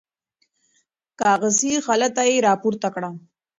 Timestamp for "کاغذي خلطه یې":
1.21-2.43